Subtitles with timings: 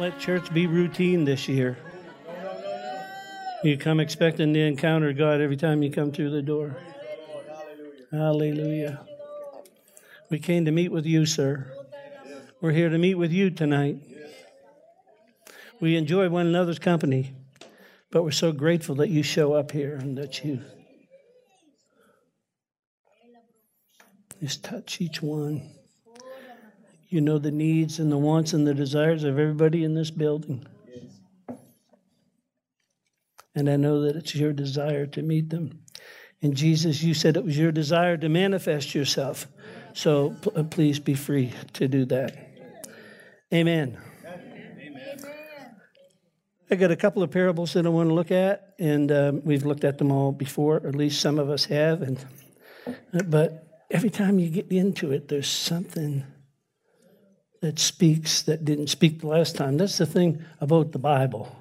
[0.00, 1.76] let church be routine this year.
[3.62, 6.74] You come expecting to encounter God every time you come through the door.
[8.10, 9.06] Hallelujah.
[10.30, 11.70] We came to meet with you, sir.
[12.62, 13.98] We're here to meet with you tonight.
[15.80, 17.34] We enjoy one another's company,
[18.10, 20.62] but we're so grateful that you show up here and that you
[24.40, 25.79] just touch each one.
[27.10, 30.66] You know the needs and the wants and the desires of everybody in this building.
[33.54, 35.80] And I know that it's your desire to meet them.
[36.40, 39.48] And Jesus, you said it was your desire to manifest yourself.
[39.92, 42.36] So p- uh, please be free to do that.
[43.52, 43.98] Amen.
[46.70, 49.66] I got a couple of parables that I want to look at, and um, we've
[49.66, 52.02] looked at them all before, or at least some of us have.
[52.02, 52.24] And
[53.26, 56.22] but every time you get into it, there's something
[57.60, 59.76] that speaks that didn't speak the last time.
[59.76, 61.56] That's the thing about the Bible.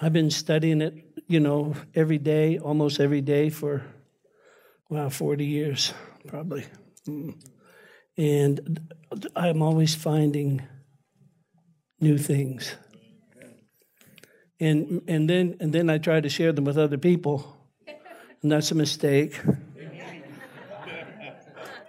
[0.00, 0.94] I've been studying it,
[1.28, 3.84] you know, every day, almost every day for,
[4.88, 5.92] wow, 40 years,
[6.26, 6.64] probably.
[7.06, 7.34] Mm.
[8.16, 8.80] And
[9.36, 10.62] I'm always finding
[12.00, 12.74] new things.
[14.58, 17.56] And, and, then, and then I try to share them with other people,
[18.42, 19.38] and that's a mistake.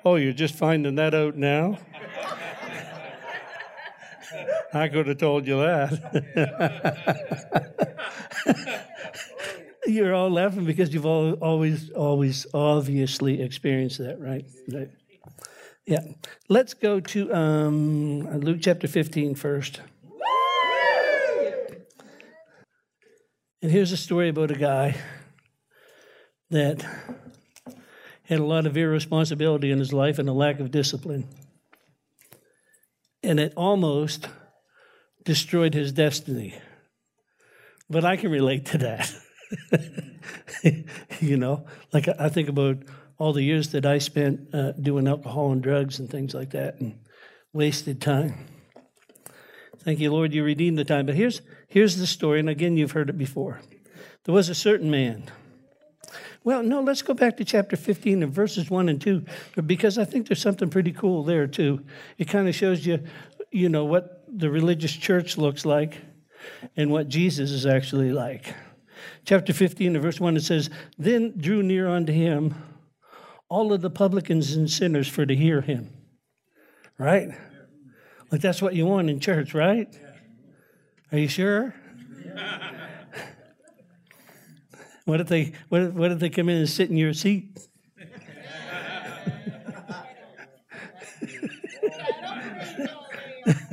[0.05, 1.79] oh, you're just finding that out now?
[4.73, 5.91] I could have told you that.
[9.85, 14.45] You're all laughing because you've all, always, always, obviously experienced that, right?
[14.71, 14.89] right?
[15.85, 16.01] Yeah.
[16.47, 19.81] Let's go to um, Luke chapter 15 first.
[23.61, 24.95] And here's a story about a guy
[26.49, 26.85] that
[28.23, 31.27] had a lot of irresponsibility in his life and a lack of discipline.
[33.21, 34.27] And it almost
[35.23, 36.55] destroyed his destiny.
[37.89, 39.13] But I can relate to that.
[41.19, 42.77] you know, like I think about
[43.17, 46.79] all the years that I spent uh, doing alcohol and drugs and things like that
[46.79, 46.99] and
[47.53, 48.47] wasted time.
[49.79, 51.05] Thank you, Lord, you redeemed the time.
[51.05, 53.59] But here's, here's the story, and again, you've heard it before.
[54.23, 55.29] There was a certain man.
[56.45, 59.25] Well, no, let's go back to chapter 15 and verses 1 and 2,
[59.65, 61.83] because I think there's something pretty cool there, too.
[62.17, 63.03] It kind of shows you,
[63.51, 66.01] you know, what the religious church looks like
[66.75, 68.53] and what Jesus is actually like.
[69.25, 72.55] Chapter 15 verse 1, it says, Then drew near unto him
[73.49, 75.89] all of the publicans and sinners for to hear him.
[76.97, 77.29] Right?
[78.31, 79.87] Like that's what you want in church, right?
[81.11, 81.75] Are you sure?
[85.05, 87.59] what if they what if, what if they come in and sit in your seat?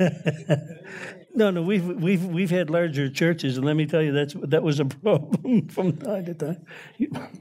[1.35, 4.63] no, no, we've we've we've had larger churches, and let me tell you, that's that
[4.63, 6.65] was a problem from time to time.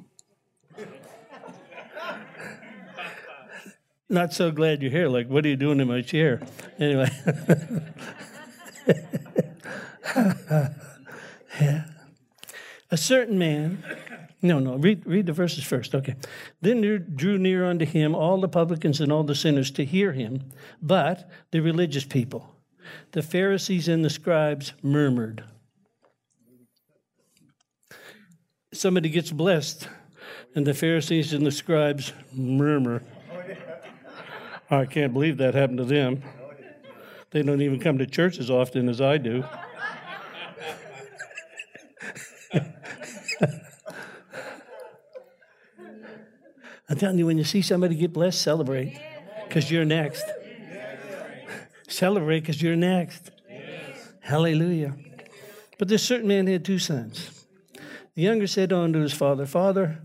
[4.09, 5.09] Not so glad you're here.
[5.09, 6.43] Like, what are you doing in my chair?
[6.81, 7.09] Anyway.
[11.61, 11.85] yeah.
[12.91, 13.85] A certain man,
[14.43, 15.95] no, no, read, read the verses first.
[15.95, 16.15] Okay.
[16.61, 20.45] Then drew near unto him all the publicans and all the sinners to hear him,
[20.81, 22.55] but the religious people
[23.13, 25.45] the Pharisees and the scribes murmured.
[28.73, 29.89] Somebody gets blessed,
[30.55, 33.03] and the Pharisees and the scribes murmur.
[34.71, 36.23] I can't believe that happened to them.
[37.33, 39.45] They don't even come to church as often as I do.
[46.91, 49.01] I'm telling you, when you see somebody get blessed, celebrate
[49.47, 50.25] because you're next.
[51.89, 53.31] Celebrate because you're next.
[53.49, 54.13] Yes.
[54.21, 54.95] Hallelujah.
[55.79, 57.47] But this certain man had two sons.
[58.15, 60.01] The younger said unto his father, Father,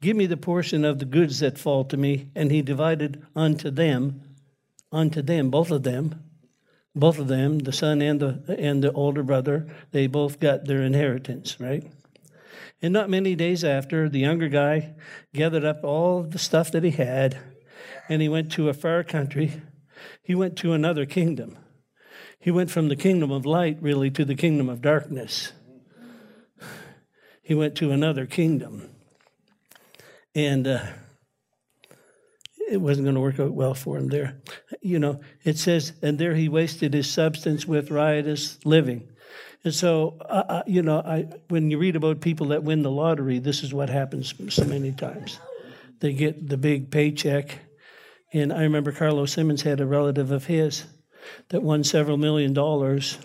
[0.00, 2.30] give me the portion of the goods that fall to me.
[2.34, 4.22] And he divided unto them,
[4.90, 6.22] unto them, both of them,
[6.94, 10.82] both of them, the son and the and the older brother, they both got their
[10.82, 11.84] inheritance, right?
[12.82, 14.94] And not many days after, the younger guy
[15.32, 17.38] gathered up all the stuff that he had,
[18.08, 19.62] and he went to a far country
[20.22, 21.56] he went to another kingdom.
[22.38, 25.52] He went from the kingdom of light, really, to the kingdom of darkness.
[27.42, 28.88] He went to another kingdom.
[30.34, 30.86] And uh,
[32.70, 34.40] it wasn't going to work out well for him there.
[34.80, 39.11] You know, it says, and there he wasted his substance with riotous living.
[39.64, 43.38] And so, uh, you know, I, when you read about people that win the lottery,
[43.38, 45.38] this is what happens so many times.
[46.00, 47.58] They get the big paycheck
[48.32, 50.84] and I remember Carlos Simmons had a relative of his
[51.50, 53.18] that won several million dollars,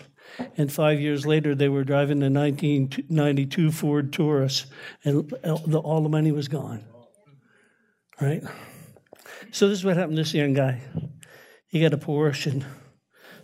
[0.56, 4.66] And five years later, they were driving the 1992 Ford Taurus,
[5.02, 6.84] and all the money was gone.
[8.20, 8.44] Right?
[9.50, 10.82] So, this is what happened to this young guy.
[11.66, 12.66] He got a Porsche and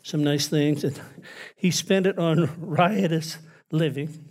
[0.05, 1.01] some nice things, and
[1.57, 3.39] he spent it on riotous
[3.73, 4.31] living.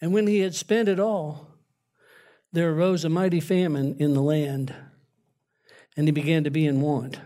[0.00, 1.48] And when he had spent it all,
[2.52, 4.72] there arose a mighty famine in the land,
[5.96, 7.18] and he began to be in want.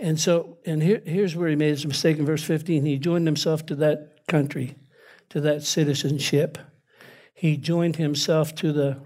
[0.00, 2.84] And so, and here, here's where he made his mistake in verse 15.
[2.84, 4.74] He joined himself to that country,
[5.28, 6.58] to that citizenship.
[7.34, 8.98] He joined himself to the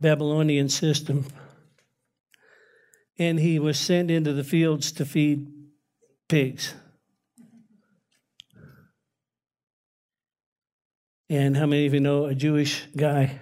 [0.00, 1.24] Babylonian system.
[3.20, 5.46] And he was sent into the fields to feed
[6.28, 6.74] pigs.
[11.28, 13.38] And how many of you know a Jewish guy?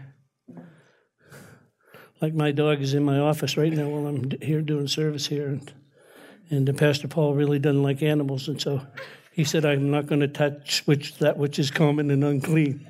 [2.21, 5.47] Like my dog is in my office right now while I'm here doing service here.
[5.47, 5.73] And
[6.51, 8.81] and Pastor Paul really doesn't like animals, and so
[9.33, 12.87] he said, "I'm not going to touch which that which is common and unclean."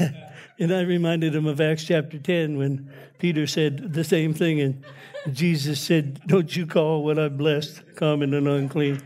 [0.58, 4.84] and I reminded him of Acts chapter 10 when Peter said the same thing, and
[5.32, 9.02] Jesus said, Don't you call what I've blessed common and unclean?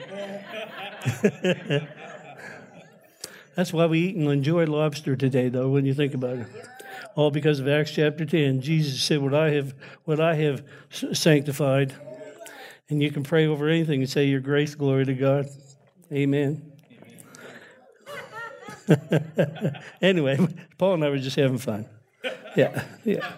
[3.54, 6.46] That's why we eat and enjoy lobster today, though, when you think about it
[7.14, 8.60] all because of Acts chapter 10.
[8.60, 11.94] Jesus said, What I have, what I have sanctified.
[12.88, 15.48] And you can pray over anything and say, Your grace, glory to God.
[16.12, 16.71] Amen.
[20.02, 20.38] anyway,
[20.78, 21.86] Paul and I were just having fun.
[22.56, 23.32] Yeah, yeah.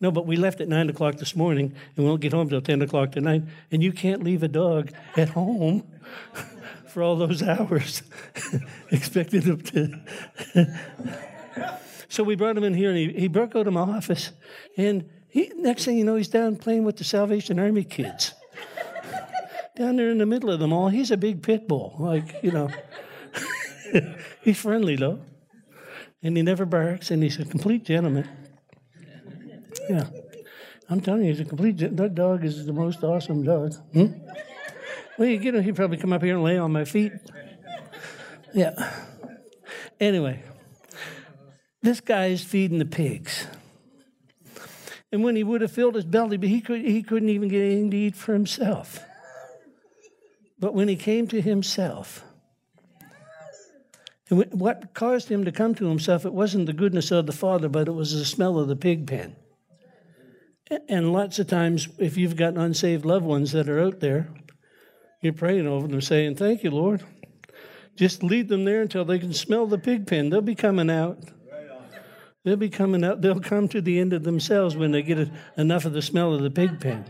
[0.00, 2.60] No, but we left at 9 o'clock this morning and we won't get home till
[2.60, 3.42] 10 o'clock tonight.
[3.70, 5.86] And you can't leave a dog at home
[6.88, 8.02] for all those hours,
[8.90, 10.78] expecting him to.
[12.14, 14.30] So we brought him in here, and he, he broke out of my office.
[14.76, 18.34] And he, next thing you know, he's down playing with the Salvation Army kids.
[19.76, 20.88] down there in the middle of them all.
[20.88, 21.96] He's a big pit bull.
[21.98, 22.70] Like, you know.
[24.42, 25.20] He's friendly, though.
[26.22, 28.28] And he never barks, and he's a complete gentleman.
[29.88, 30.08] Yeah.
[30.88, 31.78] I'm telling you, he's a complete.
[31.78, 33.74] That dog is the most awesome dog.
[33.92, 34.06] Hmm?
[35.18, 37.12] Well, you know, he'd probably come up here and lay on my feet.
[38.52, 38.92] Yeah.
[40.00, 40.42] Anyway,
[41.82, 43.46] this guy is feeding the pigs.
[45.12, 47.62] And when he would have filled his belly, but he, could, he couldn't even get
[47.62, 48.98] anything to eat for himself.
[50.58, 52.24] But when he came to himself,
[54.30, 57.68] and what caused him to come to himself, it wasn't the goodness of the Father,
[57.68, 59.36] but it was the smell of the pig pen.
[60.88, 64.28] And lots of times, if you've got unsaved loved ones that are out there,
[65.20, 67.04] you're praying over them, saying, Thank you, Lord.
[67.96, 70.30] Just lead them there until they can smell the pig pen.
[70.30, 71.18] They'll be coming out.
[72.44, 75.86] They'll be coming out, they'll come to the end of themselves when they get enough
[75.86, 77.06] of the smell of the pig pen.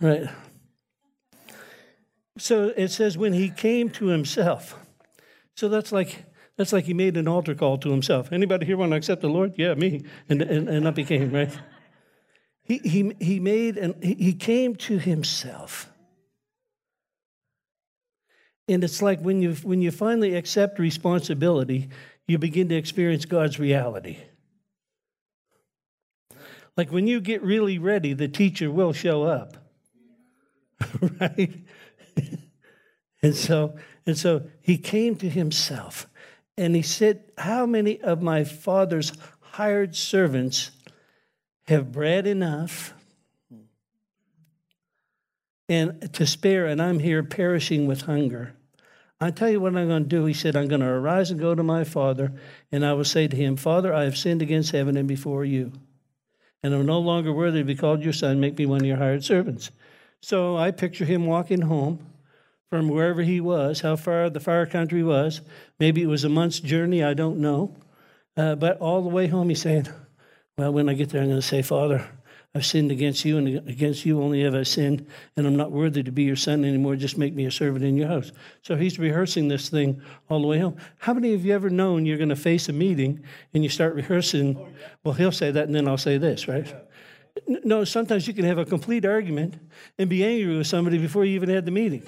[0.00, 0.28] Right.
[2.36, 4.76] So it says when he came to himself.
[5.56, 6.24] So that's like
[6.56, 8.30] that's like he made an altar call to himself.
[8.30, 9.54] Anybody here want to accept the Lord?
[9.56, 10.04] Yeah, me.
[10.28, 11.50] And and, and up he came, right?
[12.62, 15.90] He he he made and he came to himself.
[18.68, 21.88] And it's like when you when you finally accept responsibility,
[22.26, 24.18] you begin to experience God's reality.
[26.76, 29.56] Like when you get really ready, the teacher will show up.
[31.20, 31.54] right?
[33.22, 36.06] and so and so he came to himself
[36.56, 40.70] and he said, How many of my father's hired servants
[41.66, 42.94] have bread enough
[45.68, 48.54] and to spare, and I'm here perishing with hunger?
[49.20, 50.26] I tell you what I'm going to do.
[50.26, 52.32] He said, I'm going to arise and go to my father,
[52.70, 55.72] and I will say to him, Father, I have sinned against heaven and before you,
[56.62, 58.40] and I'm no longer worthy to be called your son.
[58.40, 59.70] Make me one of your hired servants.
[60.20, 61.98] So I picture him walking home
[62.70, 65.40] from wherever he was, how far the far country was.
[65.78, 67.76] Maybe it was a month's journey, I don't know.
[68.36, 69.88] Uh, but all the way home, he's saying,
[70.58, 72.06] Well, when I get there, I'm going to say, Father,
[72.56, 75.06] I've sinned against you, and against you only have I sinned,
[75.36, 76.96] and I'm not worthy to be your son anymore.
[76.96, 78.32] Just make me a servant in your house.
[78.62, 80.78] So he's rehearsing this thing all the way home.
[80.96, 83.94] How many of you ever known you're going to face a meeting and you start
[83.94, 84.74] rehearsing?
[85.04, 86.74] Well, he'll say that, and then I'll say this, right?
[87.46, 89.54] No, sometimes you can have a complete argument
[89.98, 92.02] and be angry with somebody before you even had the meeting,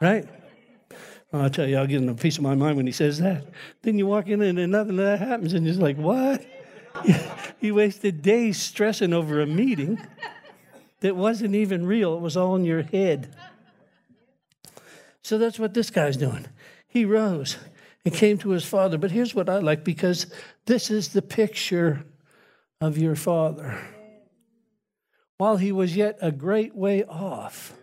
[0.00, 0.28] right?
[1.32, 3.18] Well, I'll tell you, I'll get in a piece of my mind when he says
[3.18, 3.46] that.
[3.82, 6.44] Then you walk in and nothing that happens, and you're like, what?
[7.60, 9.98] you wasted days stressing over a meeting
[11.00, 13.34] that wasn't even real, it was all in your head.
[15.22, 16.46] So that's what this guy's doing.
[16.86, 17.56] He rose
[18.04, 18.98] and came to his father.
[18.98, 20.26] But here's what I like because
[20.66, 22.04] this is the picture
[22.80, 23.80] of your father.
[25.38, 27.74] While he was yet a great way off.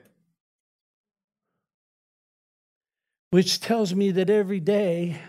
[3.31, 5.21] Which tells me that every day,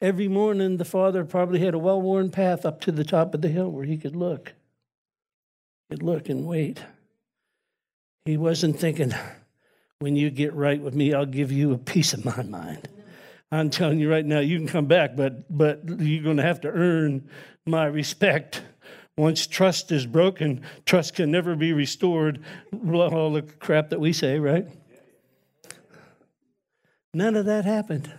[0.00, 3.42] every morning, the father probably had a well worn path up to the top of
[3.42, 4.54] the hill where he could look.
[5.88, 6.80] He could look and wait.
[8.24, 9.14] He wasn't thinking,
[10.00, 12.88] when you get right with me, I'll give you a piece of my mind.
[13.50, 16.60] I'm telling you right now, you can come back, but but you're going to have
[16.62, 17.30] to earn
[17.66, 18.62] my respect.
[19.18, 22.40] Once trust is broken, trust can never be restored.
[22.72, 24.68] All the crap that we say, right?
[27.12, 28.12] None of that happened.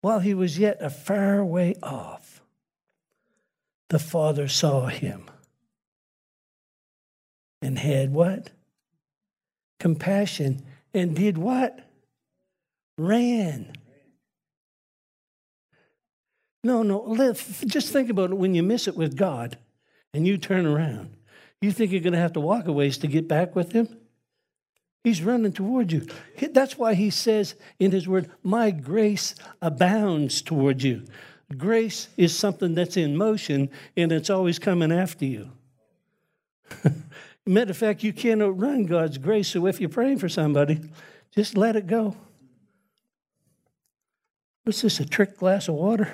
[0.00, 2.40] While he was yet a far way off,
[3.90, 5.30] the Father saw him
[7.60, 8.50] and had what?
[9.78, 10.62] Compassion.
[10.94, 11.78] And did what?
[12.96, 13.72] Ran.
[16.64, 17.32] No, no.
[17.66, 19.58] Just think about it when you miss it with God
[20.12, 21.16] and you turn around.
[21.60, 23.88] You think you're going to have to walk a ways to get back with Him?
[25.04, 26.06] He's running toward you.
[26.52, 31.04] That's why He says in His Word, My grace abounds toward you.
[31.56, 35.50] Grace is something that's in motion and it's always coming after you.
[37.46, 40.80] Matter of fact, you can't outrun God's grace, so if you're praying for somebody,
[41.34, 42.14] just let it go.
[44.64, 46.12] What's this, a trick glass of water?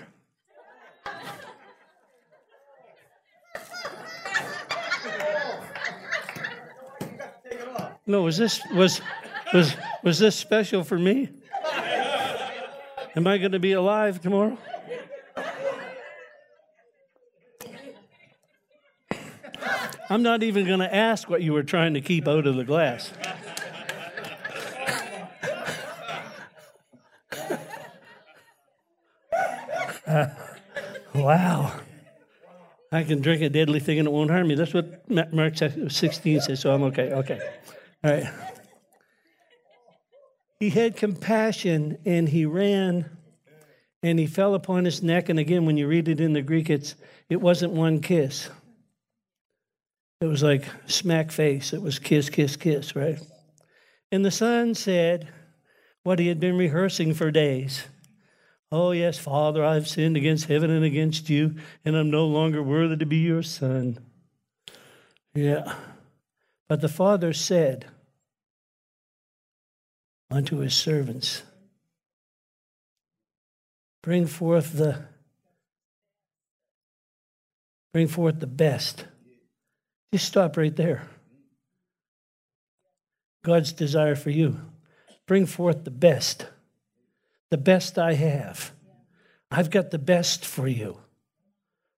[8.07, 9.01] No, was this was
[9.55, 11.31] was was this special for me?
[13.17, 14.59] Am I going to be alive tomorrow?
[20.11, 22.65] I'm not even going to ask what you were trying to keep out of the
[22.65, 23.11] glass.
[31.25, 31.73] Wow.
[32.93, 34.55] I can drink a deadly thing and it won't harm me.
[34.55, 37.13] That's what Mark 16 says, so I'm okay.
[37.13, 37.41] Okay.
[38.05, 38.33] All right.
[40.61, 43.11] He had compassion and he ran
[44.03, 45.29] and he fell upon his neck.
[45.29, 46.95] And again, when you read it in the Greek, it's,
[47.29, 48.49] it wasn't one kiss.
[50.21, 51.73] It was like smack face.
[51.73, 53.19] It was kiss, kiss, kiss, right?
[54.13, 55.29] And the son said
[56.05, 57.83] what he had been rehearsing for days.
[58.77, 61.55] Oh, yes, Father, I've sinned against heaven and against you,
[61.85, 64.01] and I'm no longer worthy to be your son.
[65.33, 65.77] Yeah.
[66.69, 67.87] But the father said,
[70.29, 71.45] unto his servants.
[74.03, 75.05] Bring forth the
[77.93, 79.05] bring forth the best.
[80.13, 81.07] Just stop right there.
[83.45, 84.61] God's desire for you.
[85.29, 86.49] Bring forth the best.
[87.55, 88.73] The best I have.
[89.49, 90.99] I've got the best for you.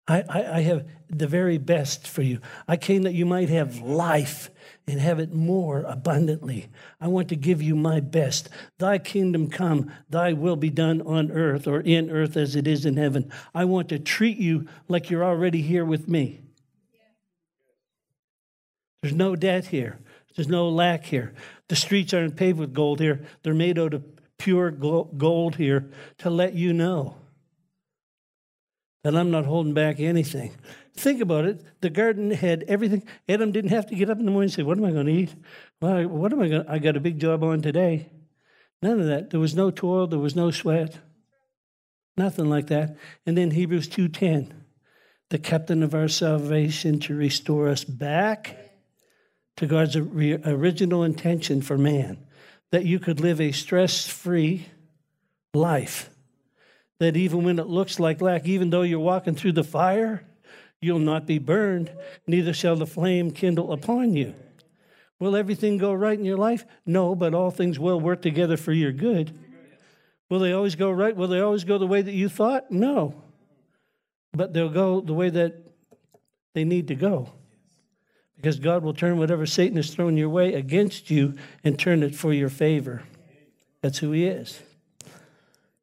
[0.06, 2.40] I, I, I, have the very best for you.
[2.68, 4.50] I came that you might have life
[4.86, 6.68] and have it more abundantly.
[7.00, 8.50] I want to give you my best.
[8.76, 12.84] Thy kingdom come, thy will be done on earth or in earth as it is
[12.84, 13.32] in heaven.
[13.54, 16.42] I want to treat you like you're already here with me.
[19.00, 20.00] There's no debt here,
[20.36, 21.32] there's no lack here.
[21.68, 24.04] The streets aren't paved with gold here, they're made out of
[24.38, 27.16] pure gold here to let you know
[29.04, 30.52] that I'm not holding back anything.
[30.96, 31.62] Think about it.
[31.80, 33.06] The garden had everything.
[33.28, 35.06] Adam didn't have to get up in the morning and say, What am I going
[35.06, 35.34] to eat?
[35.80, 36.70] Well, what am I going to?
[36.70, 38.10] I got a big job on today.
[38.82, 39.30] None of that.
[39.30, 40.98] There was no toil, there was no sweat.
[42.16, 42.96] Nothing like that.
[43.26, 44.52] And then Hebrews 2:10,
[45.28, 48.56] the captain of our salvation to restore us back
[49.56, 52.18] to God's original intention for man,
[52.72, 54.66] that you could live a stress-free
[55.54, 56.10] life
[56.98, 60.24] that even when it looks like lack, even though you're walking through the fire,
[60.80, 61.90] you'll not be burned,
[62.26, 64.34] neither shall the flame kindle upon you.
[65.18, 66.64] Will everything go right in your life?
[66.84, 69.38] No, but all things will work together for your good.
[70.28, 71.16] Will they always go right?
[71.16, 72.70] Will they always go the way that you thought?
[72.70, 73.22] No.
[74.32, 75.54] But they'll go the way that
[76.54, 77.32] they need to go.
[78.36, 82.14] Because God will turn whatever Satan has thrown your way against you and turn it
[82.14, 83.02] for your favor.
[83.82, 84.60] That's who he is.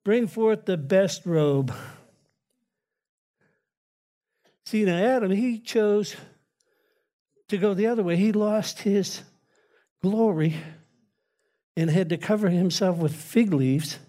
[0.04, 1.74] Bring forth the best robe.
[4.66, 6.16] See, now Adam, he chose
[7.50, 8.18] to go the other way.
[8.18, 9.22] He lost his
[10.02, 10.56] glory
[11.76, 14.00] and had to cover himself with fig leaves.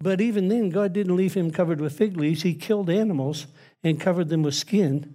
[0.00, 2.42] But even then, God didn't leave him covered with fig leaves.
[2.42, 3.46] He killed animals
[3.84, 5.14] and covered them with skin.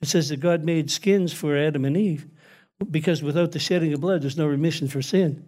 [0.00, 2.26] It says that God made skins for Adam and Eve
[2.90, 5.46] because without the shedding of blood, there's no remission for sin.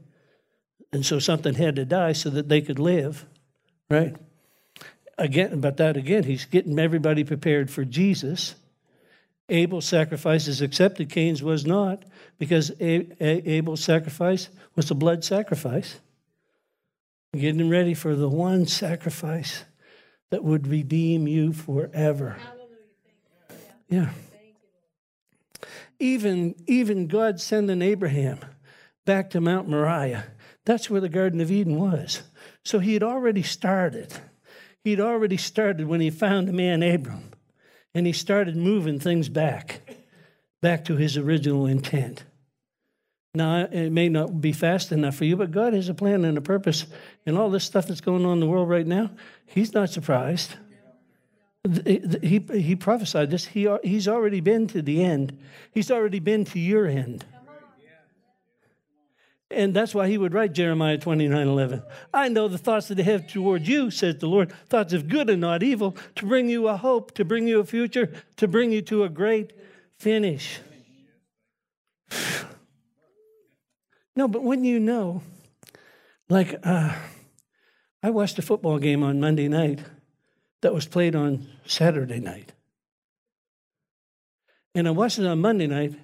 [0.93, 3.27] And so something had to die so that they could live
[3.91, 4.17] right?
[5.17, 8.55] Again, but that again, he's getting everybody prepared for Jesus.
[9.49, 12.05] Abel's sacrifice is accepted, Cain's was not,
[12.39, 15.99] because Abel's sacrifice was a blood sacrifice.
[17.33, 19.65] Getting ready for the one sacrifice
[20.31, 22.37] that would redeem you forever.
[23.89, 24.11] Yeah.
[25.99, 28.39] Even, even God sending Abraham
[29.05, 30.27] back to Mount Moriah,
[30.65, 32.23] that's where the Garden of Eden was.
[32.65, 34.13] So he had already started.
[34.85, 37.31] He'd already started when he found the man Abram
[37.95, 39.81] and he started moving things back,
[40.61, 42.25] back to his original intent.
[43.35, 46.39] Now, it may not be fast enough for you, but God has a plan and
[46.39, 46.87] a purpose.
[47.27, 49.11] And all this stuff that's going on in the world right now,
[49.47, 50.57] He's not surprised.
[51.65, 53.47] He, he prophesied this.
[53.47, 55.39] He, he's already been to the end,
[55.73, 57.25] He's already been to your end.
[59.51, 61.83] And that's why he would write Jeremiah 29 11.
[62.13, 65.31] I know the thoughts that I have toward you, says the Lord, thoughts of good
[65.31, 68.73] and not evil, to bring you a hope, to bring you a future, to bring
[68.73, 69.55] you to a great
[69.99, 70.61] finish.
[74.17, 75.23] no, but when you know,
[76.29, 76.95] like, uh,
[78.03, 79.81] I watched a football game on Monday night
[80.61, 82.53] that was played on Saturday night.
[84.75, 85.95] And I watched it on Monday night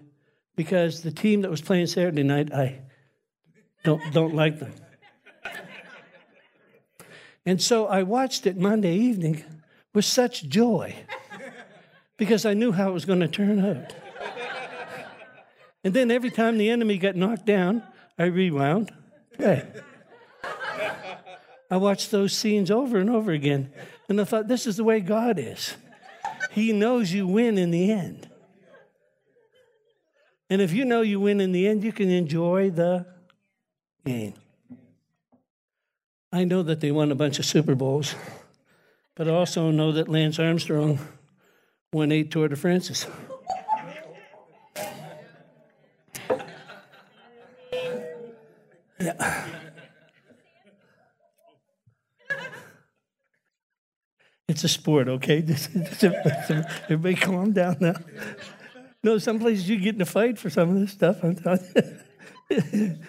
[0.57, 2.81] because the team that was playing Saturday night, I
[3.85, 4.73] don't, don't like them.
[7.47, 9.45] And so I watched it Monday evening
[9.93, 10.95] with such joy
[12.17, 13.95] because I knew how it was going to turn out.
[15.83, 17.83] And then every time the enemy got knocked down,
[18.19, 18.93] I rewound.
[21.71, 23.73] I watched those scenes over and over again.
[24.09, 25.75] And I thought, this is the way God is.
[26.51, 28.29] He knows you win in the end.
[30.51, 33.07] And if you know you win in the end, you can enjoy the
[34.05, 34.35] gain.
[36.33, 38.15] I know that they won a bunch of Super Bowls,
[39.15, 40.99] but I also know that Lance Armstrong
[41.93, 43.07] won eight Tour de France's.
[49.01, 49.44] Yeah.
[54.55, 55.39] It's a sport, okay?
[56.85, 57.97] Everybody calm down now.
[59.03, 61.25] No, some places you get in a fight for some of this stuff.
[61.25, 61.67] I'm telling
[62.51, 62.97] you.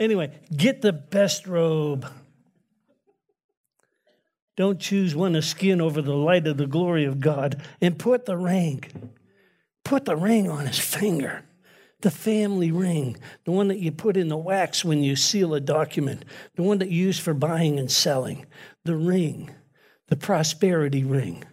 [0.00, 2.04] Anyway, get the best robe.
[4.56, 7.62] Don't choose one of skin over the light of the glory of God.
[7.80, 9.12] And put the ring.
[9.84, 11.44] Put the ring on his finger.
[12.00, 15.60] The family ring, the one that you put in the wax when you seal a
[15.60, 16.24] document,
[16.56, 18.46] the one that you use for buying and selling.
[18.84, 19.54] The ring,
[20.08, 21.44] the prosperity ring,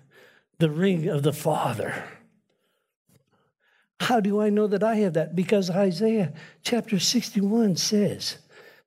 [0.60, 2.04] the ring of the Father.
[4.00, 5.36] How do I know that I have that?
[5.36, 6.34] Because Isaiah
[6.64, 8.38] chapter 61 says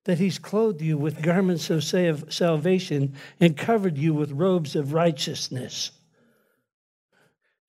[0.04, 5.92] that he's clothed you with garments of salvation and covered you with robes of righteousness.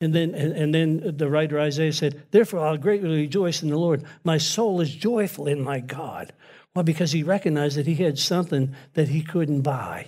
[0.02, 4.04] And then, and then the writer Isaiah said, Therefore I'll greatly rejoice in the Lord.
[4.24, 6.34] My soul is joyful in my God.
[6.74, 6.82] Why?
[6.82, 10.08] because he recognized that he had something that he couldn't buy.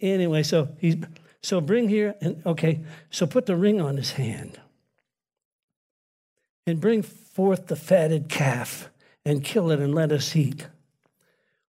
[0.00, 1.02] Anyway, so he
[1.42, 4.60] so bring here and okay, so put the ring on his hand
[6.66, 8.90] and bring forth the fatted calf
[9.24, 10.68] and kill it and let us eat.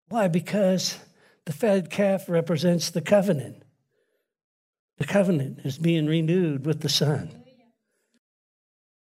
[0.10, 0.28] Why?
[0.28, 1.00] Because
[1.46, 3.64] the fatted calf represents the covenant.
[4.98, 7.44] The covenant is being renewed with the Son.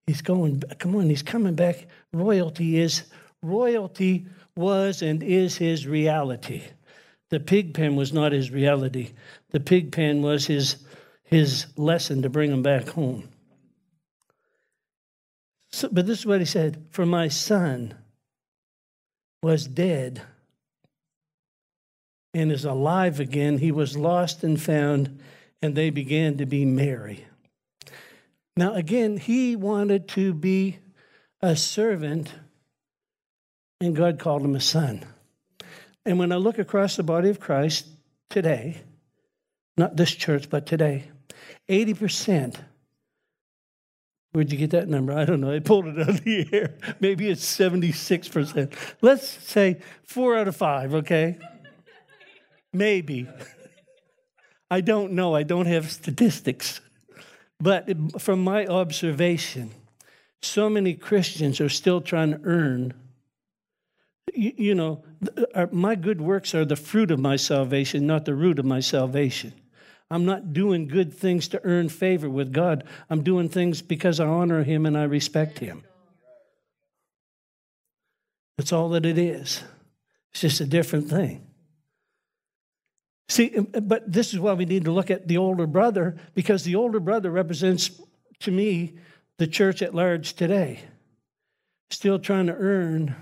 [0.08, 1.88] He's going, come on, he's coming back.
[2.14, 3.04] Royalty is,
[3.42, 6.64] royalty was and is his reality.
[7.30, 9.12] The pig pen was not his reality.
[9.50, 10.78] The pig pen was his,
[11.24, 13.30] his lesson to bring him back home.
[15.72, 17.96] So, but this is what he said For my son
[19.42, 20.22] was dead
[22.34, 23.58] and is alive again.
[23.58, 25.20] He was lost and found,
[25.62, 27.26] and they began to be merry.
[28.58, 30.80] Now, again, he wanted to be
[31.42, 32.34] a servant,
[33.82, 35.06] and God called him a son.
[36.06, 37.88] And when I look across the body of Christ
[38.30, 38.82] today,
[39.78, 41.06] not this church, but today,
[41.68, 42.58] 80%
[44.36, 45.14] Where'd you get that number?
[45.14, 45.54] I don't know.
[45.54, 46.76] I pulled it out of the air.
[47.00, 48.74] Maybe it's 76%.
[49.02, 51.38] Let's say four out of five, okay?
[52.74, 53.30] Maybe.
[54.70, 55.34] I don't know.
[55.34, 56.82] I don't have statistics.
[57.62, 59.72] But from my observation,
[60.42, 62.94] so many Christians are still trying to earn.
[64.36, 65.04] You, you know,
[65.38, 68.66] uh, uh, my good works are the fruit of my salvation, not the root of
[68.66, 69.54] my salvation.
[70.12, 72.84] I'm not doing good things to earn favor with God.
[73.10, 75.84] I'm doing things because I honor Him and I respect Him.
[78.58, 79.64] That's all that it is.
[80.32, 81.48] It's just a different thing.
[83.28, 86.64] See, um, but this is why we need to look at the older brother because
[86.64, 88.00] the older brother represents
[88.42, 88.96] to me,
[89.38, 90.82] the church at large today.
[91.90, 93.16] Still trying to earn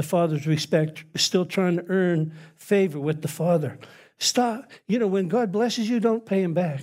[0.00, 3.78] the Father's respect, still trying to earn favor with the Father.
[4.18, 4.70] Stop.
[4.88, 6.82] You know, when God blesses you, don't pay Him back.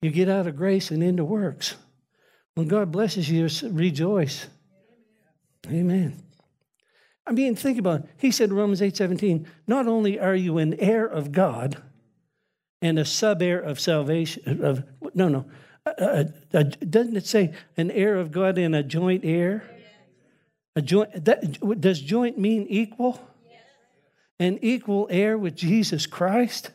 [0.00, 1.76] You get out of grace and into works.
[2.56, 4.48] When God blesses you, rejoice.
[5.68, 6.20] Amen.
[7.24, 8.06] I mean, think about it.
[8.16, 11.80] He said in Romans 8 17, not only are you an heir of God
[12.80, 14.82] and a sub heir of salvation, of
[15.14, 15.46] no, no.
[15.86, 19.68] Uh, uh, uh, doesn't it say an heir of God and a joint heir?
[20.74, 23.20] A joint, that, does joint mean equal?
[24.38, 26.70] An equal heir with Jesus Christ?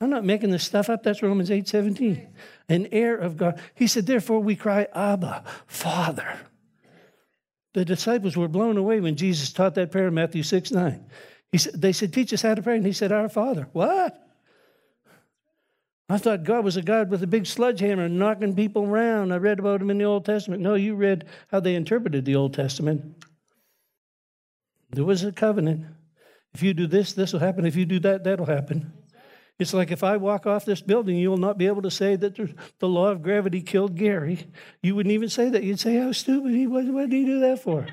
[0.00, 1.02] I'm not making this stuff up.
[1.02, 2.28] That's Romans 8 17.
[2.68, 3.60] An heir of God.
[3.74, 6.38] He said, Therefore we cry, Abba, Father.
[7.74, 11.04] The disciples were blown away when Jesus taught that prayer in Matthew 6 9.
[11.50, 12.76] He said, they said, Teach us how to pray.
[12.76, 13.68] And he said, Our Father.
[13.72, 14.27] What?
[16.08, 19.32] I thought God was a God with a big sledgehammer knocking people around.
[19.32, 20.62] I read about him in the Old Testament.
[20.62, 23.24] No, you read how they interpreted the Old Testament.
[24.90, 25.84] There was a covenant.
[26.54, 27.66] If you do this, this will happen.
[27.66, 28.92] If you do that, that'll happen.
[29.58, 32.16] It's like if I walk off this building, you will not be able to say
[32.16, 32.36] that
[32.78, 34.46] the law of gravity killed Gary.
[34.82, 35.64] You wouldn't even say that.
[35.64, 36.86] You'd say, How stupid he was.
[36.86, 37.86] What did he do that for?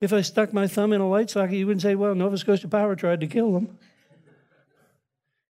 [0.00, 2.68] if I stuck my thumb in a light socket, you wouldn't say, Well, Nova Scotia
[2.68, 3.78] Power tried to kill him.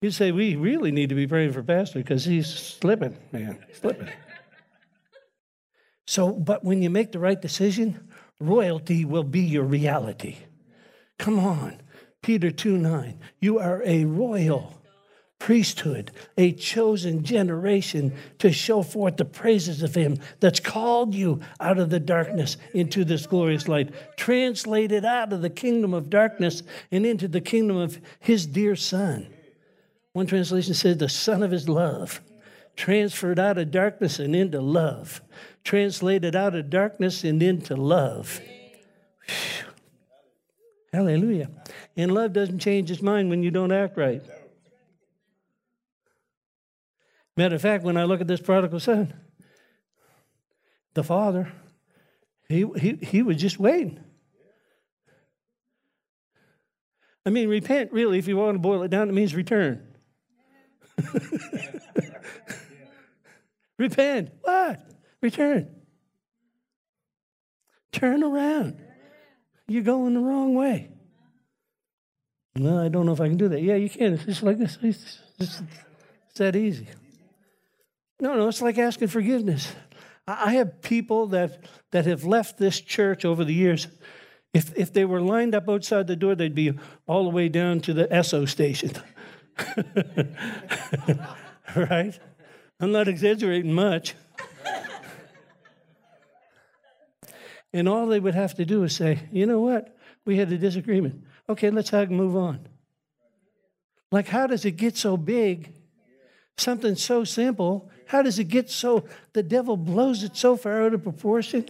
[0.01, 4.09] You'd say, We really need to be praying for Pastor because he's slipping, man, slipping.
[6.05, 8.07] so, but when you make the right decision,
[8.39, 10.37] royalty will be your reality.
[11.17, 11.81] Come on.
[12.21, 13.19] Peter 2 9.
[13.39, 14.73] You are a royal
[15.37, 21.77] priesthood, a chosen generation to show forth the praises of Him that's called you out
[21.77, 27.05] of the darkness into this glorious light, translated out of the kingdom of darkness and
[27.05, 29.27] into the kingdom of His dear Son.
[30.15, 32.21] One translation said, the Son of His love,
[32.77, 35.19] transferred out of darkness and into love,
[35.65, 38.39] translated out of darkness and into love.
[40.93, 41.49] Hallelujah.
[41.97, 44.21] And love doesn't change its mind when you don't act right.
[47.35, 49.13] Matter of fact, when I look at this prodigal son,
[50.93, 51.51] the father,
[52.47, 54.01] he, he, he was just waiting.
[57.25, 59.84] I mean, repent, really, if you want to boil it down, it means return.
[63.77, 64.31] repent.
[64.41, 64.81] What?
[65.21, 65.69] Return.
[67.91, 68.77] Turn around.
[69.67, 70.89] You're going the wrong way.
[72.57, 73.61] Well, I don't know if I can do that.
[73.61, 74.13] Yeah, you can.
[74.13, 74.77] It's just like this.
[74.81, 75.61] It's, it's,
[76.29, 76.87] it's that easy.
[78.19, 79.73] No, no, it's like asking forgiveness.
[80.27, 83.87] I have people that, that have left this church over the years.
[84.53, 86.73] If, if they were lined up outside the door, they'd be
[87.07, 88.91] all the way down to the Esso station.
[91.75, 92.19] right?
[92.79, 94.15] I'm not exaggerating much.
[97.73, 99.95] and all they would have to do is say, you know what?
[100.25, 101.23] We had a disagreement.
[101.47, 102.67] Okay, let's hug and move on.
[104.11, 105.73] Like, how does it get so big?
[106.57, 107.89] Something so simple.
[108.07, 111.67] How does it get so, the devil blows it so far out of proportion?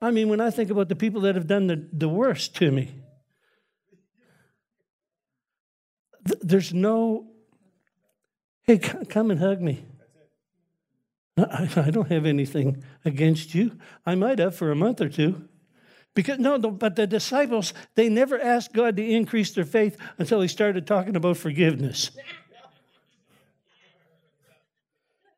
[0.00, 2.70] I mean, when I think about the people that have done the, the worst to
[2.70, 2.92] me,
[6.28, 7.26] th- there's no,
[8.64, 9.84] hey, come and hug me.
[11.36, 13.78] I, I don't have anything against you.
[14.04, 15.48] I might have for a month or two.
[16.14, 20.48] Because no, but the disciples, they never asked God to increase their faith until he
[20.48, 22.10] started talking about forgiveness.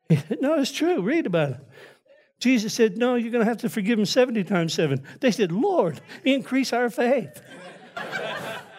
[0.39, 1.01] no, it's true.
[1.01, 1.59] Read about it.
[2.39, 5.03] Jesus said, No, you're going to have to forgive them 70 times 7.
[5.19, 7.41] They said, Lord, increase our faith.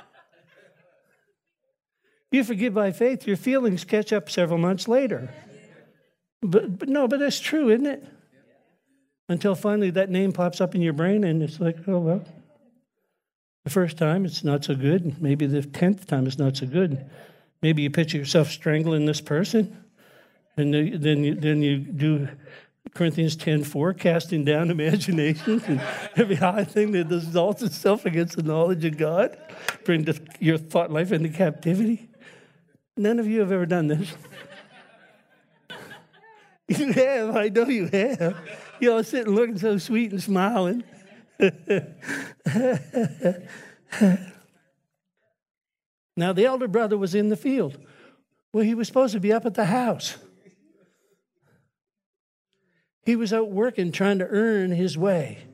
[2.32, 5.32] you forgive by faith, your feelings catch up several months later.
[6.40, 8.04] But, but no, but that's true, isn't it?
[9.32, 12.24] until finally that name pops up in your brain and it's like, oh, well,
[13.64, 15.20] the first time it's not so good.
[15.20, 17.08] Maybe the tenth time it's not so good.
[17.62, 19.84] Maybe you picture yourself strangling this person,
[20.56, 22.28] and then you, then you do
[22.92, 25.80] Corinthians 10 4, casting down imaginations and
[26.16, 29.38] every high thing that exalts itself against the knowledge of God.
[29.84, 30.06] Bring
[30.40, 32.08] your thought life into captivity.
[32.96, 34.14] None of you have ever done this.
[36.68, 38.36] You have, I know you have.
[38.80, 40.84] You all sitting looking so sweet and smiling.
[46.16, 47.78] now, the elder brother was in the field.
[48.54, 50.16] Well, he was supposed to be up at the house.
[53.04, 55.44] He was out working, trying to earn his way.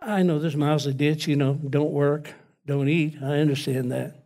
[0.00, 2.32] I know there's miles of ditch, you know, don't work,
[2.66, 3.16] don't eat.
[3.22, 4.19] I understand that.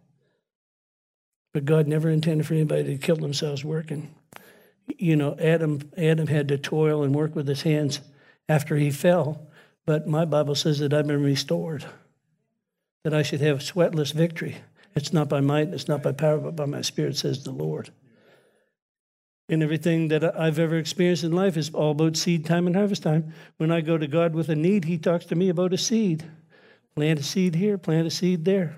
[1.54, 4.12] But God never intended for anybody to kill themselves working.
[4.98, 8.00] You know, Adam Adam had to toil and work with his hands
[8.48, 9.46] after he fell,
[9.86, 11.86] but my Bible says that I've been restored.
[13.04, 14.56] That I should have sweatless victory.
[14.96, 17.90] It's not by might, it's not by power, but by my spirit, says the Lord.
[19.48, 23.02] And everything that I've ever experienced in life is all about seed time and harvest
[23.02, 23.32] time.
[23.58, 26.24] When I go to God with a need, He talks to me about a seed.
[26.96, 28.76] Plant a seed here, plant a seed there.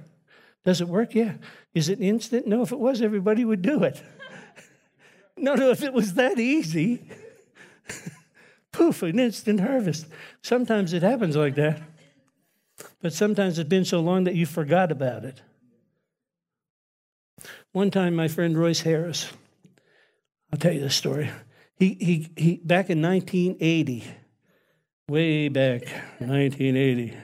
[0.66, 1.14] Does it work?
[1.14, 1.34] Yeah.
[1.74, 2.48] Is it instant?
[2.48, 2.62] No.
[2.62, 4.02] If it was, everybody would do it.
[5.36, 7.08] no, no, if it was that easy,
[8.72, 10.06] poof, an instant harvest.
[10.42, 11.80] Sometimes it happens like that.
[13.00, 15.40] But sometimes it's been so long that you forgot about it.
[17.70, 19.32] One time, my friend Royce Harris,
[20.52, 21.30] I'll tell you this story.
[21.76, 24.02] He, he, he, back in 1980,
[25.08, 25.82] way back,
[26.18, 27.16] 1980,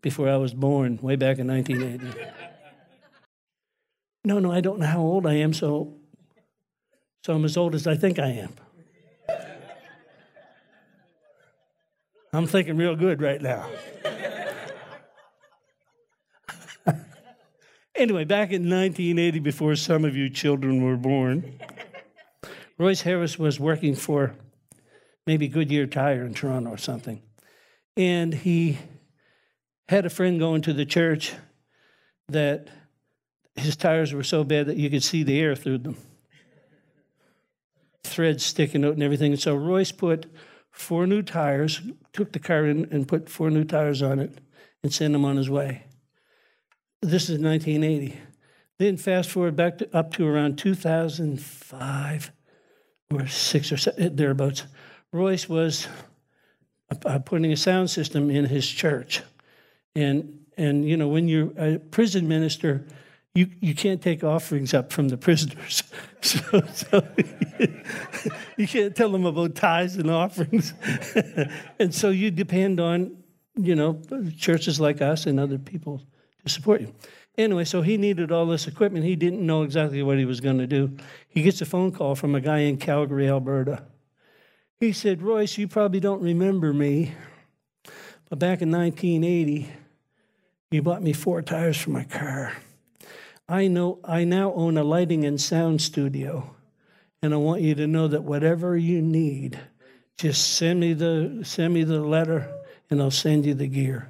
[0.00, 2.41] before I was born, way back in 1980.
[4.24, 5.94] No, no, I don't know how old I am, so,
[7.24, 8.54] so I'm as old as I think I am.
[12.32, 13.68] I'm thinking real good right now.
[17.94, 21.58] anyway, back in 1980, before some of you children were born,
[22.78, 24.34] Royce Harris was working for
[25.26, 27.20] maybe Goodyear Tire in Toronto or something.
[27.96, 28.78] And he
[29.88, 31.34] had a friend going to the church
[32.28, 32.68] that
[33.56, 35.96] his tires were so bad that you could see the air through them.
[38.04, 39.32] Threads sticking out and everything.
[39.32, 40.26] And so Royce put
[40.70, 41.80] four new tires,
[42.12, 44.38] took the car in and put four new tires on it
[44.82, 45.84] and sent him on his way.
[47.00, 48.18] This is 1980.
[48.78, 52.32] Then fast forward back to, up to around 2005
[53.12, 54.64] or six or seven, thereabouts.
[55.12, 55.86] Royce was
[57.04, 59.22] uh, putting a sound system in his church.
[59.94, 62.86] And, and you know, when you're a prison minister,
[63.34, 65.82] you, you can't take offerings up from the prisoners.
[66.20, 67.06] so, so
[68.56, 70.74] you can't tell them about tithes and offerings.
[71.78, 73.16] and so you depend on,
[73.56, 74.00] you know,
[74.38, 76.02] churches like us and other people
[76.44, 76.94] to support you.
[77.38, 79.06] Anyway, so he needed all this equipment.
[79.06, 80.94] He didn't know exactly what he was going to do.
[81.28, 83.84] He gets a phone call from a guy in Calgary, Alberta.
[84.78, 87.14] He said, Royce, you probably don't remember me,
[88.28, 89.70] but back in 1980,
[90.70, 92.52] you bought me four tires for my car.
[93.48, 96.54] I know I now own a lighting and sound studio,
[97.22, 99.58] and I want you to know that whatever you need,
[100.16, 102.52] just send me the send me the letter,
[102.90, 104.08] and I'll send you the gear.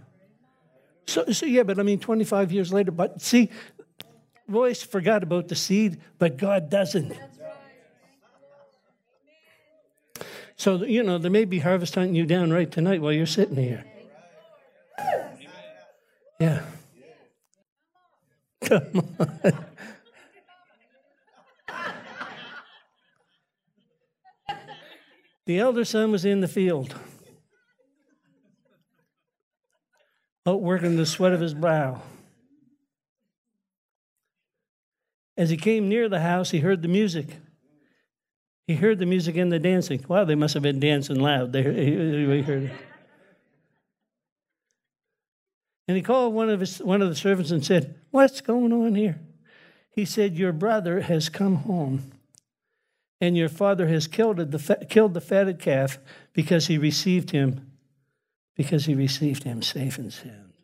[1.06, 3.50] So, so yeah, but I mean, 25 years later, but see,
[4.48, 7.12] Royce forgot about the seed, but God doesn't.
[10.56, 13.56] So, you know, there may be harvest hunting you down right tonight while you're sitting
[13.56, 13.84] here.
[16.38, 16.62] Yeah.
[18.64, 19.66] Come on.
[25.46, 26.94] the elder son was in the field,
[30.46, 32.02] outworking the sweat of his brow.
[35.36, 37.26] As he came near the house, he heard the music.
[38.66, 40.04] He heard the music and the dancing.
[40.08, 41.52] Wow, they must have been dancing loud.
[41.52, 42.72] They, he heard it.
[45.92, 48.94] And he called one of, his, one of the servants and said, What's going on
[48.94, 49.20] here?
[49.90, 52.12] He said, Your brother has come home,
[53.20, 55.98] and your father has killed the, killed the fatted calf
[56.32, 57.72] because he received him,
[58.56, 60.54] because he received him safe and sound.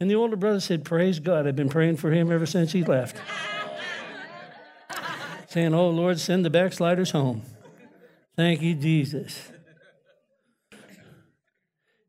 [0.00, 2.82] And the older brother said, Praise God, I've been praying for him ever since he
[2.82, 3.20] left.
[5.48, 7.42] Saying, Oh Lord, send the backsliders home.
[8.36, 9.50] Thank you, Jesus.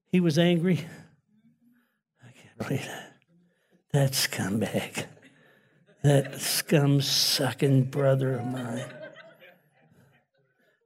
[0.09, 0.87] He was angry.
[2.59, 2.89] Right.
[3.93, 5.05] That scumbag.
[6.03, 8.85] That scum sucking brother of mine.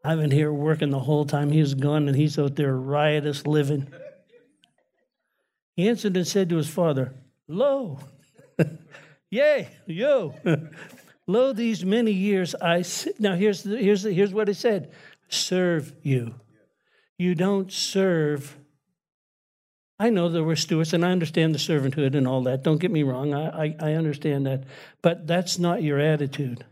[0.03, 3.45] I've been here working the whole time he was gone, and he's out there riotous
[3.45, 3.87] living.
[5.75, 7.13] He answered and said to his father,
[7.47, 7.99] Lo,
[9.29, 10.33] yay, yo,
[11.27, 12.83] lo, these many years I
[13.19, 14.91] Now, here's, the, here's, the, here's what he said
[15.27, 16.35] serve you.
[17.17, 18.57] You don't serve
[20.01, 22.63] I know there were stewards, and I understand the servanthood and all that.
[22.63, 24.63] Don't get me wrong, I, I, I understand that.
[25.03, 26.65] But that's not your attitude.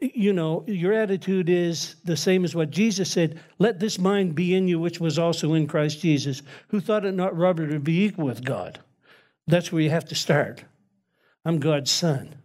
[0.00, 4.54] You know, your attitude is the same as what Jesus said let this mind be
[4.54, 8.04] in you, which was also in Christ Jesus, who thought it not robbery to be
[8.04, 8.80] equal with God.
[9.46, 10.64] That's where you have to start.
[11.44, 12.36] I'm God's son.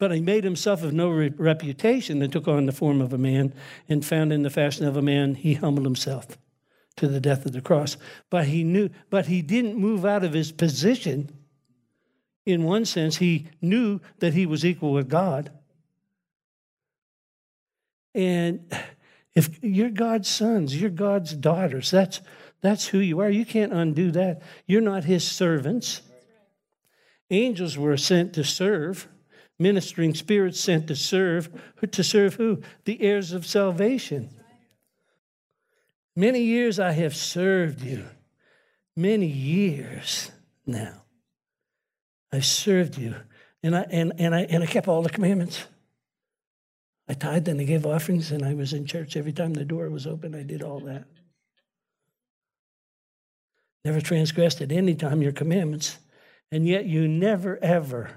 [0.00, 3.54] But he made himself of no reputation and took on the form of a man,
[3.88, 6.36] and found in the fashion of a man, he humbled himself
[6.96, 7.96] to the death of the cross.
[8.30, 11.30] But he knew, but he didn't move out of his position.
[12.46, 15.50] in one sense, he knew that he was equal with God.
[18.14, 18.70] And
[19.34, 22.20] if you're God's sons, you're God's daughters, that's,
[22.60, 23.30] that's who you are.
[23.30, 24.42] You can't undo that.
[24.66, 26.02] You're not his servants.
[27.30, 29.08] Angels were sent to serve,
[29.58, 31.48] ministering spirits sent to serve.
[31.90, 32.62] To serve who?
[32.84, 34.30] The heirs of salvation.
[36.16, 38.04] Many years I have served you.
[38.96, 40.30] Many years
[40.64, 41.02] now.
[42.32, 43.16] I served you.
[43.62, 45.64] And I, and, and, I, and I kept all the commandments.
[47.08, 49.90] I tithed and I gave offerings and I was in church every time the door
[49.90, 50.34] was open.
[50.34, 51.04] I did all that.
[53.84, 55.98] Never transgressed at any time your commandments.
[56.50, 58.10] And yet you never, ever,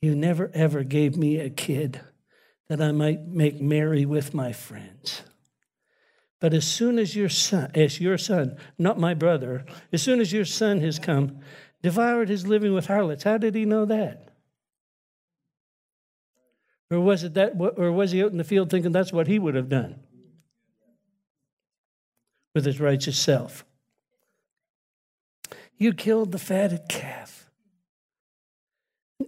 [0.00, 2.00] you never, ever gave me a kid
[2.68, 5.22] that I might make merry with my friends.
[6.44, 10.30] But as soon as your son, as your son, not my brother, as soon as
[10.30, 11.38] your son has come,
[11.80, 13.24] devoured his living with harlots.
[13.24, 14.28] How did he know that?
[16.90, 19.38] Or was it that or was he out in the field thinking that's what he
[19.38, 20.00] would have done
[22.54, 23.64] with his righteous self?
[25.78, 27.48] You killed the fatted calf.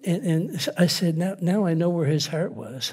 [0.05, 2.92] And, and I said, now, now I know where his heart was.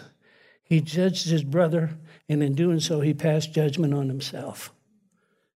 [0.64, 1.98] He judged his brother,
[2.30, 4.72] and in doing so, he passed judgment on himself.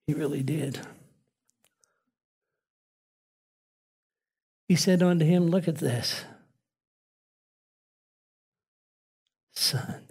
[0.06, 0.80] He really did.
[4.68, 6.24] He said unto him, Look at this,
[9.52, 10.08] son.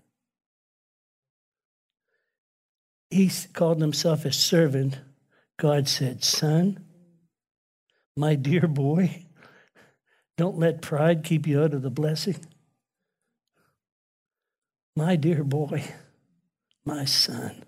[3.09, 4.99] He called himself a servant.
[5.57, 6.83] God said, Son,
[8.15, 9.25] my dear boy,
[10.37, 12.37] don't let pride keep you out of the blessing.
[14.95, 15.83] My dear boy,
[16.85, 17.63] my son,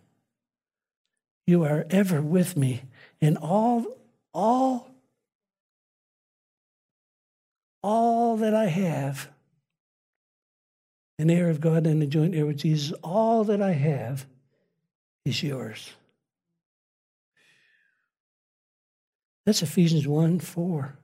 [1.47, 2.83] you are ever with me
[3.21, 3.85] in all,
[4.33, 4.95] all
[7.85, 9.29] all that I have,
[11.19, 14.25] an heir of God and a joint heir with Jesus, all that I have
[15.23, 15.91] is yours.
[19.45, 20.97] That's Ephesians 1 4.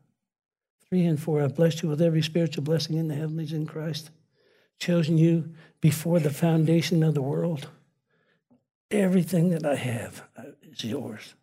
[0.89, 1.43] 3 and 4.
[1.43, 4.09] I've blessed you with every spiritual blessing in the heavenlies in Christ,
[4.79, 7.69] chosen you before the foundation of the world.
[8.91, 11.33] Everything that I have uh, is yours.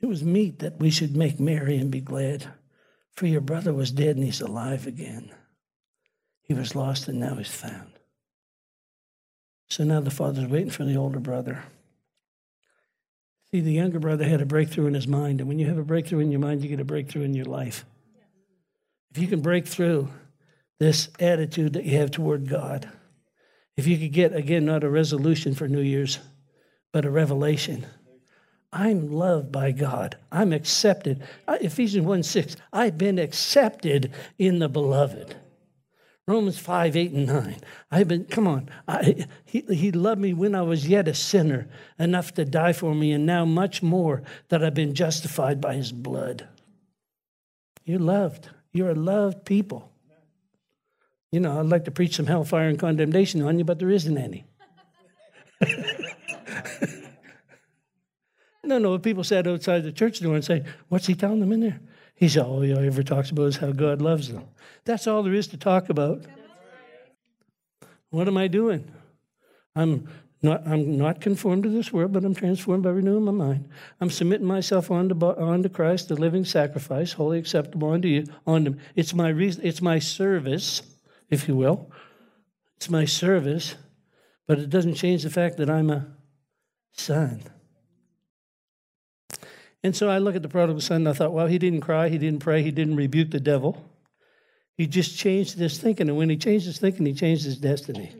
[0.00, 2.46] It was meet that we should make merry and be glad.
[3.12, 5.30] For your brother was dead and he's alive again.
[6.42, 7.92] He was lost and now he's found.
[9.68, 11.64] So now the father's waiting for the older brother.
[13.50, 15.40] See, the younger brother had a breakthrough in his mind.
[15.40, 17.46] And when you have a breakthrough in your mind, you get a breakthrough in your
[17.46, 17.84] life.
[19.10, 20.08] If you can break through
[20.78, 22.90] this attitude that you have toward God,
[23.76, 26.18] if you could get, again, not a resolution for New Year's,
[26.92, 27.86] but a revelation
[28.72, 30.18] I'm loved by God.
[30.30, 31.22] I'm accepted.
[31.48, 35.34] Ephesians 1 6, I've been accepted in the beloved.
[36.28, 37.56] Romans 5, 8, and 9.
[37.90, 38.68] I've been, come on.
[38.86, 42.94] I, he, he loved me when I was yet a sinner, enough to die for
[42.94, 46.48] me, and now much more that I've been justified by his blood.
[47.84, 48.48] You're loved.
[48.72, 49.92] You're a loved people.
[51.32, 54.16] You know, I'd like to preach some hellfire and condemnation on you, but there isn't
[54.16, 54.46] any.
[58.66, 61.60] No, no, people sat outside the church door and say, What's he telling them in
[61.60, 61.80] there?
[62.16, 64.44] He said, All he ever talks about is how God loves them.
[64.84, 66.24] That's all there is to talk about.
[68.10, 68.90] What am I doing?
[69.76, 70.08] I'm
[70.42, 73.68] not, I'm not conformed to this world, but I'm transformed by renewing my mind.
[74.00, 78.24] I'm submitting myself onto, onto Christ, the living sacrifice, wholly acceptable unto you.
[78.46, 80.82] Unto, it's my reason, it's my service,
[81.30, 81.90] if you will.
[82.76, 83.74] It's my service,
[84.46, 86.06] but it doesn't change the fact that I'm a
[86.92, 87.42] son.
[89.82, 92.08] And so I look at the prodigal son and I thought, well, he didn't cry,
[92.08, 93.84] he didn't pray, he didn't rebuke the devil.
[94.76, 96.08] He just changed his thinking.
[96.08, 98.12] And when he changed his thinking, he changed his destiny.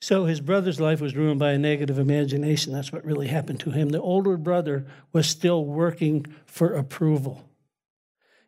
[0.00, 2.72] So his brother's life was ruined by a negative imagination.
[2.72, 3.88] That's what really happened to him.
[3.88, 7.45] The older brother was still working for approval.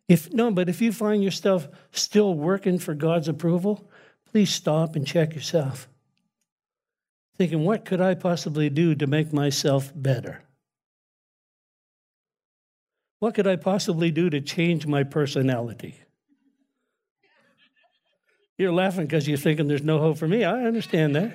[0.08, 3.90] If no, but if you find yourself still working for God's approval,
[4.32, 5.88] please stop and check yourself.
[7.36, 10.42] Thinking, what could I possibly do to make myself better?
[13.20, 15.96] What could I possibly do to change my personality?
[18.56, 20.42] You're laughing because you're thinking there's no hope for me.
[20.42, 21.32] I understand that.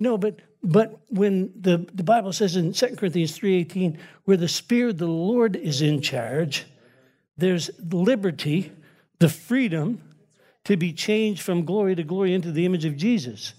[0.00, 4.90] No, but but when the, the Bible says in 2 Corinthians 3:18, where the Spirit
[4.90, 6.64] of the Lord is in charge,
[7.36, 8.72] there's liberty,
[9.18, 10.02] the freedom
[10.64, 13.54] to be changed from glory to glory into the image of Jesus.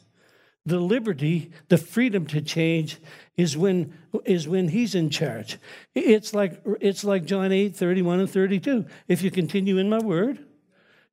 [0.63, 2.97] The liberty, the freedom to change
[3.35, 5.57] is when is when he's in charge.
[5.95, 8.85] It's like it's like John 8, 31 and 32.
[9.07, 10.45] If you continue in my word,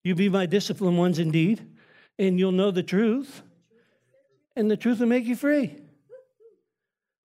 [0.02, 1.66] you be my disciplined ones indeed,
[2.18, 3.42] and you'll know the truth,
[4.58, 5.76] and the truth will make you free.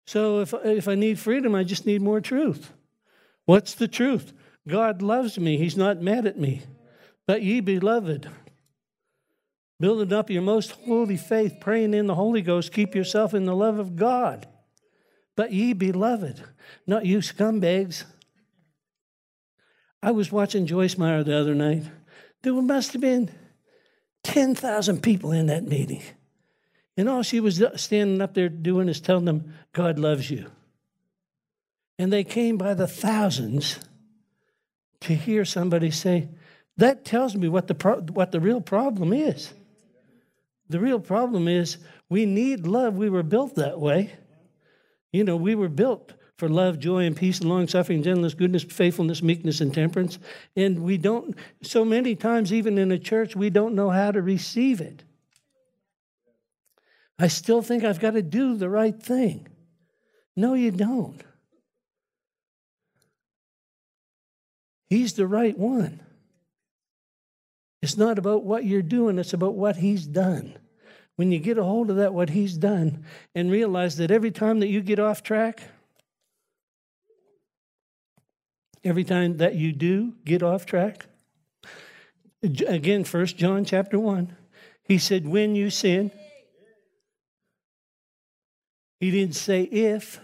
[0.06, 2.72] So if, if I need freedom, I just need more truth.
[3.44, 4.32] What's the truth?
[4.66, 5.58] God loves me.
[5.58, 6.62] He's not mad at me.
[7.26, 8.28] But ye beloved,
[9.78, 13.54] building up your most holy faith, praying in the Holy Ghost, keep yourself in the
[13.54, 14.48] love of God.
[15.36, 16.42] But ye beloved,
[16.86, 18.04] not you scumbags.
[20.02, 21.84] I was watching Joyce Meyer the other night.
[22.42, 23.30] There must have been
[24.24, 26.02] 10,000 people in that meeting.
[26.98, 30.50] And all she was standing up there doing is telling them, God loves you.
[31.96, 33.78] And they came by the thousands
[35.02, 36.28] to hear somebody say,
[36.76, 39.52] that tells me what the, pro- what the real problem is.
[40.68, 41.78] The real problem is
[42.08, 42.96] we need love.
[42.96, 44.12] We were built that way.
[45.12, 48.64] You know, we were built for love, joy, and peace, and long suffering, gentleness, goodness,
[48.64, 50.18] faithfulness, meekness, and temperance.
[50.56, 54.20] And we don't, so many times, even in a church, we don't know how to
[54.20, 55.04] receive it.
[57.18, 59.48] I still think I've got to do the right thing.
[60.36, 61.22] No, you don't.
[64.88, 66.00] He's the right one.
[67.82, 70.58] It's not about what you're doing, it's about what He's done.
[71.16, 73.04] When you get a hold of that, what He's done,
[73.34, 75.62] and realize that every time that you get off track,
[78.84, 81.06] every time that you do get off track,
[82.42, 84.36] again, First John chapter 1,
[84.84, 86.10] he said, When you sin,
[89.00, 90.20] he didn't say if,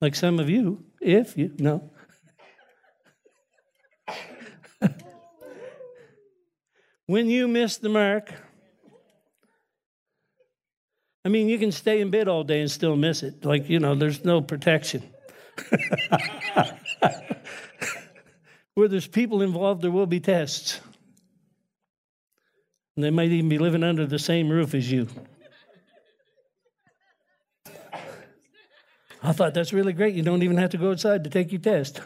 [0.00, 1.90] like some of you, if you, no.
[7.06, 8.32] when you miss the mark,
[11.24, 13.44] I mean, you can stay in bed all day and still miss it.
[13.44, 15.02] Like, you know, there's no protection.
[18.74, 20.80] Where there's people involved, there will be tests.
[22.94, 25.08] And they might even be living under the same roof as you.
[29.22, 30.14] I thought that's really great.
[30.14, 32.00] You don't even have to go outside to take your test.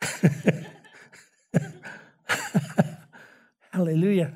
[3.70, 4.32] Hallelujah.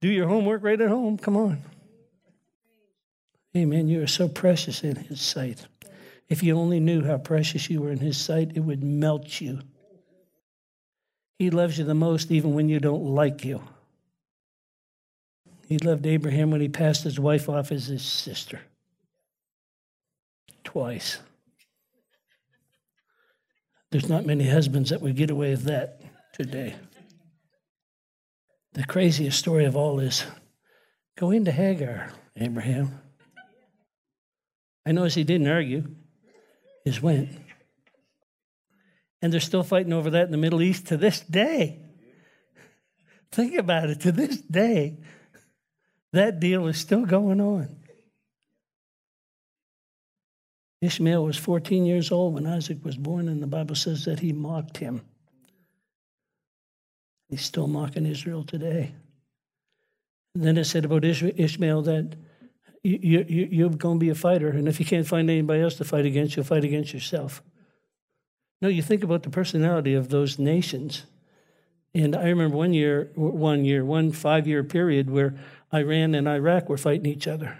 [0.00, 1.18] Do your homework right at home.
[1.18, 1.62] Come on.
[3.56, 3.88] Amen.
[3.88, 5.66] You are so precious in His sight.
[6.28, 9.60] If you only knew how precious you were in His sight, it would melt you.
[11.38, 13.62] He loves you the most even when you don't like you.
[15.68, 18.60] He loved Abraham when he passed his wife off as his sister.
[20.66, 21.20] Twice.
[23.92, 26.00] There's not many husbands that would get away with that
[26.34, 26.74] today.
[28.72, 30.24] The craziest story of all is
[31.16, 33.00] go into Hagar, Abraham.
[34.84, 35.84] I notice he didn't argue,
[36.84, 37.30] he just went.
[39.22, 41.80] And they're still fighting over that in the Middle East to this day.
[43.30, 44.98] Think about it, to this day,
[46.12, 47.85] that deal is still going on.
[50.86, 54.32] Ishmael was 14 years old when Isaac was born, and the Bible says that he
[54.32, 55.02] mocked him.
[57.28, 58.94] He's still mocking Israel today.
[60.34, 62.16] And then it said about Ishmael that
[62.84, 65.74] you, you, you're going to be a fighter, and if you can't find anybody else
[65.76, 67.42] to fight against, you'll fight against yourself.
[68.62, 71.04] No, you think about the personality of those nations.
[71.94, 75.34] And I remember one year, one year, one five year period where
[75.74, 77.58] Iran and Iraq were fighting each other.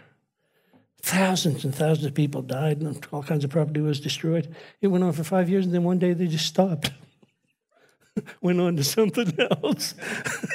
[1.07, 4.53] Thousands and thousands of people died, and all kinds of property was destroyed.
[4.81, 6.91] It went on for five years, and then one day they just stopped.
[8.41, 9.95] went on to something else.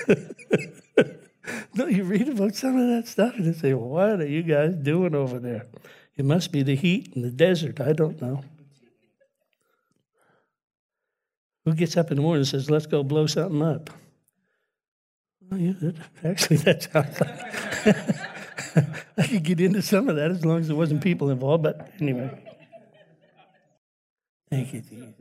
[1.74, 4.76] no, you read about some of that stuff and you say, what are you guys
[4.76, 5.68] doing over there?
[6.18, 7.80] It must be the heat in the desert.
[7.80, 8.43] I don't know.
[11.64, 13.89] Who gets up in the morning and says, let's go blow something up?
[15.49, 15.91] Well, yeah,
[16.26, 18.18] actually, that sounds like.
[19.18, 21.91] I could get into some of that as long as there wasn't people involved, but
[21.99, 22.30] anyway.
[24.49, 25.14] Thank you, Jesus.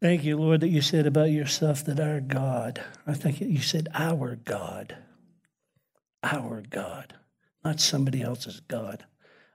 [0.00, 3.88] Thank you, Lord, that you said about yourself that our God, I think you said
[3.92, 4.96] our God,
[6.22, 7.14] our God,
[7.62, 9.04] not somebody else's God.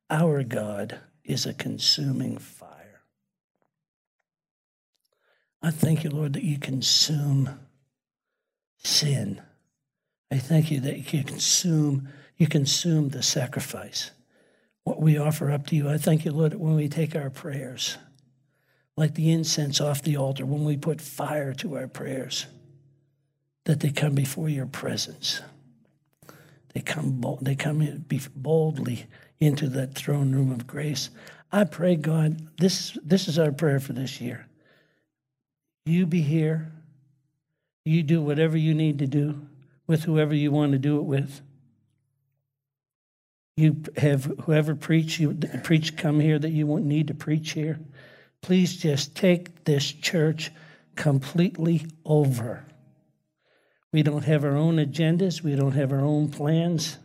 [0.10, 3.02] Our God is a consuming fire.
[5.64, 7.50] I thank you, Lord, that you consume
[8.78, 9.42] sin.
[10.32, 14.12] I thank you that you consume, you consume the sacrifice,
[14.84, 15.90] what we offer up to you.
[15.90, 17.98] I thank you, Lord, that when we take our prayers,
[18.98, 22.46] like the incense off the altar, when we put fire to our prayers,
[23.66, 25.42] that they come before your presence.
[26.74, 28.06] they come bold, they come
[28.36, 29.06] boldly
[29.40, 31.10] into that throne room of grace.
[31.52, 34.48] I pray, God, this this is our prayer for this year.
[35.86, 36.72] You be here.
[37.86, 39.48] You do whatever you need to do
[39.88, 41.42] with whoever you want to do it with.
[43.58, 45.34] You have whoever preach you
[45.64, 47.80] preach come here that you won't need to preach here.
[48.42, 50.52] Please just take this church
[50.96, 52.66] completely over.
[53.94, 56.98] We don't have our own agendas, we don't have our own plans.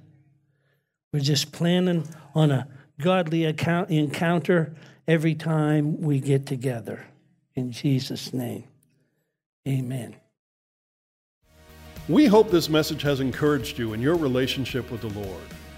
[1.12, 2.68] We're just planning on a
[3.00, 4.74] godly account, encounter
[5.08, 7.04] every time we get together.
[7.54, 8.64] In Jesus' name,
[9.66, 10.16] amen.
[12.08, 15.42] We hope this message has encouraged you in your relationship with the Lord.